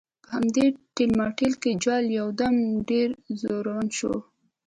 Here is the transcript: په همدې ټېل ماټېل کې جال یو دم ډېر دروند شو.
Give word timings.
په 0.23 0.27
همدې 0.33 0.65
ټېل 0.95 1.11
ماټېل 1.19 1.53
کې 1.61 1.71
جال 1.83 2.05
یو 2.19 2.27
دم 2.39 2.55
ډېر 2.89 3.09
دروند 3.41 3.89
شو. 3.97 4.15